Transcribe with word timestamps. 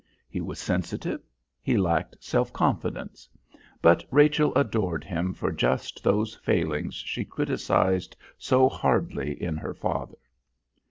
He 0.27 0.41
was 0.41 0.57
sensitive, 0.57 1.21
he 1.61 1.77
lacked 1.77 2.23
self 2.23 2.51
confidence; 2.51 3.29
but 3.83 4.03
Rachel 4.09 4.51
adored 4.55 5.03
him 5.03 5.31
for 5.31 5.51
just 5.51 6.03
those 6.03 6.33
failings 6.33 6.95
she 6.95 7.23
criticised 7.23 8.15
so 8.35 8.67
hardly 8.67 9.39
in 9.39 9.57
her 9.57 9.75
father. 9.75 10.17